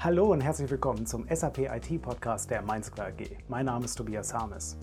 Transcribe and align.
Hallo 0.00 0.30
und 0.30 0.42
herzlich 0.42 0.70
willkommen 0.70 1.06
zum 1.06 1.26
SAP 1.28 1.58
IT 1.58 2.00
Podcast 2.00 2.48
der 2.52 2.62
Mainzcler 2.62 3.06
AG. 3.06 3.36
Mein 3.48 3.66
Name 3.66 3.84
ist 3.84 3.96
Tobias 3.96 4.32
Harmes. 4.32 4.78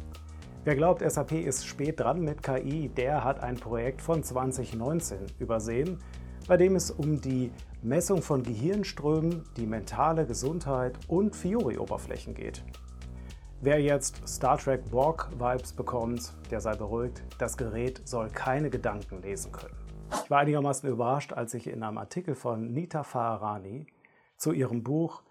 Wer 0.66 0.76
glaubt, 0.76 1.10
SAP 1.10 1.32
ist 1.32 1.66
spät 1.66 2.02
dran 2.02 2.20
mit 2.20 2.44
KI, 2.44 2.90
der 2.90 3.24
hat 3.24 3.42
ein 3.42 3.56
Projekt 3.56 4.02
von 4.02 4.22
2019 4.22 5.20
übersehen, 5.40 6.00
bei 6.50 6.58
dem 6.58 6.76
es 6.76 6.92
um 6.92 7.22
die 7.22 7.54
Messung 7.82 8.22
von 8.22 8.44
Gehirnströmen, 8.44 9.46
die 9.56 9.66
mentale 9.66 10.26
Gesundheit 10.26 11.00
und 11.08 11.34
Fiori-Oberflächen 11.34 12.34
geht. 12.34 12.66
Wer 13.62 13.82
jetzt 13.82 14.28
Star 14.28 14.58
Trek 14.58 14.92
Borg-Vibes 14.92 15.72
bekommt, 15.72 16.34
der 16.52 16.60
sei 16.60 16.76
beruhigt, 16.76 17.24
das 17.38 17.56
Gerät 17.56 18.02
soll 18.04 18.28
keine 18.32 18.70
Gedanken 18.70 19.22
lesen 19.22 19.54
können. 19.54 19.78
Ich 20.26 20.30
war 20.30 20.40
einigermaßen 20.40 20.90
überrascht, 20.90 21.32
als 21.32 21.54
ich 21.54 21.68
in 21.68 21.84
einem 21.84 22.00
Artikel 22.00 22.36
von 22.36 22.74
Nita 22.74 23.04
Farahani 23.04 23.88
zu 24.38 24.52
ihrem 24.52 24.84
Buch 24.84 25.24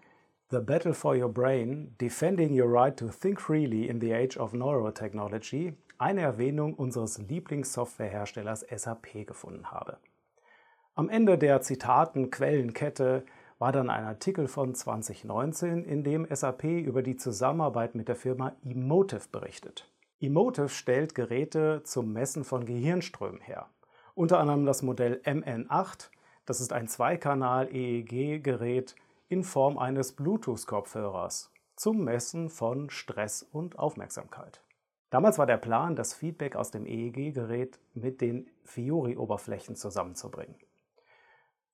The 0.51 0.59
Battle 0.59 0.93
for 0.93 1.15
Your 1.15 1.33
Brain, 1.33 1.95
Defending 1.99 2.59
Your 2.59 2.71
Right 2.71 2.97
to 2.97 3.07
Think 3.07 3.41
Freely 3.41 3.87
in 3.87 3.99
the 3.99 4.13
Age 4.13 4.37
of 4.37 4.53
Neurotechnology 4.53 5.73
eine 5.97 6.21
Erwähnung 6.21 6.73
unseres 6.73 7.17
Lieblingssoftwareherstellers 7.17 8.65
SAP 8.69 9.25
gefunden 9.25 9.71
habe. 9.71 9.97
Am 10.93 11.09
Ende 11.09 11.37
der 11.37 11.61
Zitaten-Quellenkette 11.61 13.25
war 13.59 13.71
dann 13.71 13.89
ein 13.89 14.03
Artikel 14.03 14.47
von 14.47 14.75
2019, 14.75 15.83
in 15.83 16.03
dem 16.03 16.27
SAP 16.29 16.63
über 16.63 17.01
die 17.01 17.15
Zusammenarbeit 17.15 17.95
mit 17.95 18.07
der 18.07 18.15
Firma 18.15 18.55
Emotive 18.63 19.27
berichtet. 19.31 19.89
Emotive 20.19 20.69
stellt 20.69 21.15
Geräte 21.15 21.81
zum 21.83 22.13
Messen 22.13 22.43
von 22.43 22.65
Gehirnströmen 22.65 23.41
her. 23.41 23.67
Unter 24.13 24.39
anderem 24.39 24.65
das 24.65 24.81
Modell 24.81 25.21
MN8, 25.25 26.09
das 26.45 26.61
ist 26.61 26.73
ein 26.73 26.87
Zweikanal-EEG-Gerät 26.87 28.95
in 29.27 29.43
Form 29.43 29.77
eines 29.77 30.13
Bluetooth-Kopfhörers 30.13 31.51
zum 31.75 32.03
Messen 32.03 32.49
von 32.49 32.89
Stress 32.89 33.43
und 33.43 33.79
Aufmerksamkeit. 33.79 34.61
Damals 35.09 35.37
war 35.37 35.45
der 35.45 35.57
Plan, 35.57 35.95
das 35.95 36.13
Feedback 36.13 36.55
aus 36.55 36.71
dem 36.71 36.85
EEG-Gerät 36.85 37.79
mit 37.93 38.21
den 38.21 38.49
Fiori-Oberflächen 38.63 39.75
zusammenzubringen. 39.75 40.55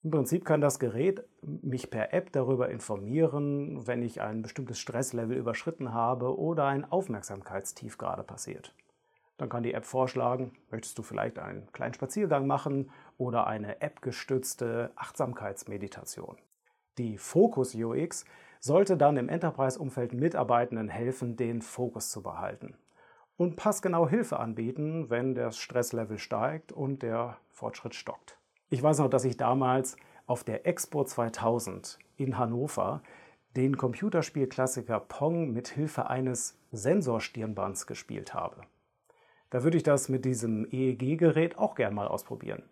Im 0.04 0.12
Prinzip 0.12 0.46
kann 0.46 0.62
das 0.62 0.80
Gerät 0.80 1.24
mich 1.42 1.92
per 1.92 2.14
App 2.14 2.32
darüber 2.32 2.70
informieren, 2.70 3.86
wenn 3.86 4.02
ich 4.02 4.22
ein 4.22 4.42
bestimmtes 4.42 4.80
Stresslevel 4.80 5.38
überschritten 5.38 5.94
habe 5.94 6.40
oder 6.40 6.66
ein 6.66 6.92
Aufmerksamkeitstief 6.92 8.00
gerade 8.00 8.24
passiert. 8.24 8.74
Dann 9.42 9.50
kann 9.50 9.64
die 9.64 9.74
App 9.74 9.86
vorschlagen, 9.86 10.52
möchtest 10.70 11.00
du 11.00 11.02
vielleicht 11.02 11.40
einen 11.40 11.66
kleinen 11.72 11.96
Spaziergang 11.96 12.46
machen 12.46 12.92
oder 13.18 13.48
eine 13.48 13.82
appgestützte 13.82 14.92
Achtsamkeitsmeditation. 14.96 16.38
Die 17.00 17.18
Focus 17.18 17.74
UX 17.74 18.24
sollte 18.60 18.98
dann 18.98 19.18
im 19.18 19.30
Enterprise-Umfeld 19.30 20.14
Mitarbeitenden 20.14 20.90
helfen, 20.90 21.38
den 21.38 21.64
Fokus 21.64 22.12
zu 22.12 22.22
behalten 22.22 22.76
und 23.36 23.56
passgenau 23.56 24.08
Hilfe 24.08 24.38
anbieten, 24.38 25.10
wenn 25.10 25.34
das 25.34 25.58
Stresslevel 25.58 26.20
steigt 26.20 26.72
und 26.72 27.02
der 27.02 27.38
Fortschritt 27.50 27.96
stockt. 27.96 28.38
Ich 28.70 28.84
weiß 28.84 29.00
noch, 29.00 29.10
dass 29.10 29.26
ich 29.26 29.38
damals 29.38 29.98
auf 30.28 30.44
der 30.44 30.68
Expo 30.68 31.04
2000 31.04 31.98
in 32.16 32.38
Hannover 32.38 33.02
den 33.56 33.76
Computerspielklassiker 33.76 35.00
Pong 35.00 35.52
mit 35.52 35.68
Hilfe 35.68 36.12
eines 36.12 36.60
Sensorstirnbands 36.72 37.88
gespielt 37.88 38.36
habe. 38.36 38.62
Da 39.52 39.64
würde 39.64 39.78
ich 39.78 39.84
das 39.84 40.10
mit 40.10 40.26
diesem 40.26 40.66
EEG-Gerät 40.72 41.58
auch 41.58 41.76
gern 41.76 41.94
mal 41.94 42.08
ausprobieren. 42.08 42.64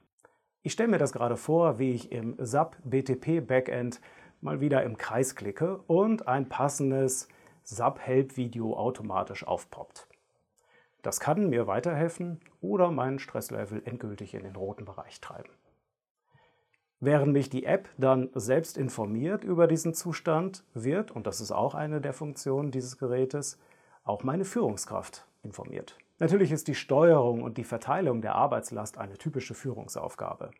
Ich 0.63 0.73
stelle 0.73 0.89
mir 0.89 0.97
das 0.97 1.13
gerade 1.13 1.37
vor, 1.37 1.77
wie 1.77 1.91
ich 1.91 2.11
im 2.11 2.35
SAP 2.39 2.77
BTP 2.83 3.45
Backend 3.45 4.01
mal 4.41 4.61
wieder 4.61 4.83
im 4.83 4.97
Kreis 4.97 5.35
klicke 5.35 5.77
und 5.87 6.27
ein 6.27 6.47
passendes 6.47 7.27
SAP 7.63 7.99
Help 7.99 8.37
Video 8.37 8.77
automatisch 8.77 9.45
aufpoppt. 9.45 10.07
Das 11.01 11.19
kann 11.19 11.49
mir 11.49 11.67
weiterhelfen 11.67 12.39
oder 12.61 12.91
meinen 12.91 13.19
Stresslevel 13.19 13.81
endgültig 13.85 14.33
in 14.33 14.43
den 14.43 14.55
roten 14.55 14.85
Bereich 14.85 15.19
treiben. 15.19 15.49
Während 17.01 17.33
mich 17.33 17.49
die 17.49 17.65
App 17.65 17.89
dann 17.97 18.29
selbst 18.35 18.77
informiert 18.77 19.43
über 19.43 19.67
diesen 19.67 19.93
Zustand, 19.93 20.63
wird, 20.73 21.11
und 21.11 21.27
das 21.27 21.41
ist 21.41 21.51
auch 21.51 21.75
eine 21.75 21.99
der 21.99 22.13
Funktionen 22.13 22.71
dieses 22.71 22.97
Gerätes, 22.97 23.59
auch 24.03 24.23
meine 24.23 24.45
Führungskraft 24.45 25.25
informiert. 25.43 25.97
Natürlich 26.19 26.51
ist 26.51 26.67
die 26.67 26.75
Steuerung 26.75 27.43
und 27.43 27.57
die 27.57 27.63
Verteilung 27.63 28.21
der 28.21 28.35
Arbeitslast 28.35 28.97
eine 28.97 29.17
typische 29.17 29.53
Führungsaufgabe. 29.53 30.51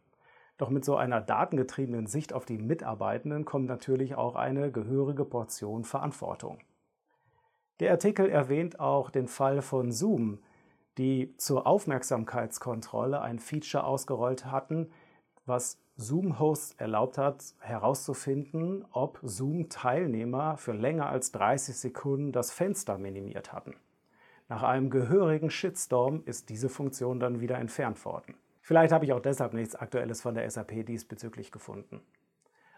Doch 0.57 0.69
mit 0.69 0.85
so 0.85 0.95
einer 0.95 1.19
datengetriebenen 1.19 2.07
Sicht 2.07 2.33
auf 2.33 2.45
die 2.45 2.57
Mitarbeitenden 2.57 3.43
kommt 3.43 3.67
natürlich 3.67 4.15
auch 4.15 4.35
eine 4.35 4.71
gehörige 4.71 5.25
Portion 5.25 5.83
Verantwortung. 5.83 6.59
Der 7.81 7.91
Artikel 7.91 8.29
erwähnt 8.29 8.79
auch 8.79 9.09
den 9.09 9.27
Fall 9.27 9.61
von 9.61 9.91
Zoom, 9.91 10.39
die 10.97 11.35
zur 11.37 11.67
Aufmerksamkeitskontrolle 11.67 13.21
ein 13.21 13.39
Feature 13.39 13.83
ausgerollt 13.83 14.45
hatten, 14.45 14.91
was 15.45 15.77
Zoom-Hosts 15.97 16.75
erlaubt 16.77 17.17
hat, 17.17 17.43
herauszufinden, 17.59 18.85
ob 18.91 19.19
Zoom-Teilnehmer 19.23 20.57
für 20.57 20.73
länger 20.73 21.07
als 21.07 21.33
30 21.33 21.75
Sekunden 21.77 22.31
das 22.31 22.51
Fenster 22.51 22.97
minimiert 22.97 23.51
hatten. 23.51 23.75
Nach 24.49 24.63
einem 24.63 24.89
gehörigen 24.89 25.51
Shitstorm 25.51 26.23
ist 26.25 26.49
diese 26.49 26.69
Funktion 26.69 27.19
dann 27.19 27.39
wieder 27.39 27.59
entfernt 27.59 28.03
worden. 28.03 28.33
Vielleicht 28.61 28.91
habe 28.91 29.05
ich 29.05 29.13
auch 29.13 29.19
deshalb 29.19 29.53
nichts 29.53 29.75
Aktuelles 29.75 30.23
von 30.23 30.33
der 30.33 30.49
SAP 30.49 30.87
diesbezüglich 30.87 31.51
gefunden. 31.51 32.01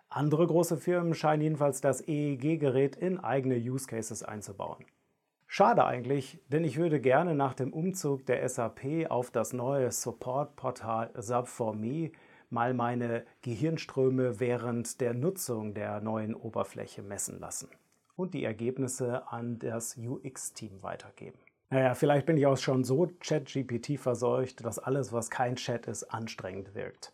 Andere 0.10 0.46
große 0.46 0.76
Firmen 0.76 1.14
scheinen 1.14 1.44
jedenfalls 1.44 1.80
das 1.80 2.06
EEG-Gerät 2.06 2.98
in 2.98 3.22
eigene 3.22 3.56
Use 3.56 3.88
Cases 3.88 4.22
einzubauen. 4.22 4.84
Schade 5.48 5.86
eigentlich, 5.86 6.40
denn 6.50 6.66
ich 6.66 6.76
würde 6.76 7.00
gerne 7.00 7.36
nach 7.36 7.54
dem 7.54 7.72
Umzug 7.72 8.26
der 8.26 8.48
SAP 8.48 9.10
auf 9.10 9.32
das 9.32 9.54
neue 9.54 9.92
Support-Portal 9.92 11.12
SAP4Me 11.16 12.12
mal 12.50 12.74
meine 12.74 13.26
Gehirnströme 13.44 14.42
während 14.42 15.00
der 15.00 15.14
Nutzung 15.14 15.74
der 15.74 16.02
neuen 16.02 16.36
Oberfläche 16.36 17.02
messen 17.02 17.40
lassen 17.40 17.70
und 18.18 18.34
die 18.34 18.44
Ergebnisse 18.44 19.26
an 19.30 19.58
das 19.60 19.98
UX-Team 19.98 20.84
weitergeben. 20.84 21.40
Naja, 21.74 21.94
vielleicht 21.94 22.26
bin 22.26 22.36
ich 22.36 22.46
auch 22.46 22.58
schon 22.58 22.84
so 22.84 23.06
Chat-GPT 23.22 23.98
verseucht, 23.98 24.66
dass 24.66 24.78
alles, 24.78 25.14
was 25.14 25.30
kein 25.30 25.56
Chat 25.56 25.88
ist, 25.88 26.04
anstrengend 26.04 26.76
wirkt. 26.76 27.14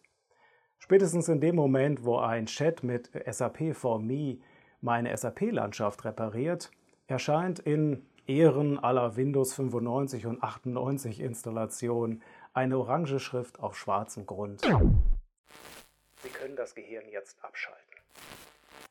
Spätestens 0.79 1.29
in 1.29 1.39
dem 1.39 1.55
Moment, 1.55 2.03
wo 2.03 2.17
ein 2.17 2.47
Chat 2.47 2.81
mit 2.81 3.11
SAP 3.29 3.75
for 3.75 3.99
Me 3.99 4.39
meine 4.81 5.15
SAP-Landschaft 5.15 6.05
repariert, 6.05 6.71
erscheint 7.05 7.59
in 7.59 8.03
Ehren 8.25 8.79
aller 8.79 9.15
Windows 9.15 9.53
95 9.53 10.25
und 10.25 10.41
98 10.43 11.19
Installationen 11.19 12.23
eine 12.53 12.79
orange 12.79 13.19
Schrift 13.19 13.59
auf 13.59 13.77
schwarzem 13.77 14.25
Grund. 14.25 14.61
Sie 14.61 16.29
können 16.29 16.55
das 16.55 16.73
Gehirn 16.73 17.05
jetzt 17.11 17.37
abschalten. 17.45 17.83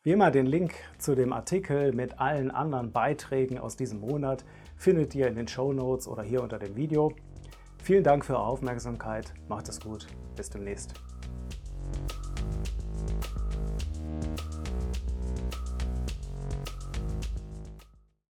Wie 0.06 0.12
immer 0.12 0.31
den 0.31 0.47
Link 0.47 0.72
zu 0.99 1.17
dem 1.17 1.33
Artikel 1.33 1.93
mit 1.93 2.21
allen 2.21 2.53
anderen 2.53 2.93
Beiträgen 2.93 3.59
aus 3.59 3.75
diesem 3.75 3.99
Monat 3.99 4.44
findet 4.77 5.17
ihr 5.17 5.27
in 5.27 5.34
den 5.34 5.49
Show 5.49 5.72
Notes 5.72 6.06
oder 6.06 6.22
hier 6.22 6.44
unter 6.44 6.61
dem 6.61 6.77
Video. 6.77 7.12
Vielen 7.83 8.05
Dank 8.05 8.25
für 8.25 8.34
eure 8.34 8.47
Aufmerksamkeit, 8.47 9.34
macht 9.49 9.69
es 9.69 9.81
gut, 9.81 10.06
bis 10.37 10.49
demnächst. 10.49 10.94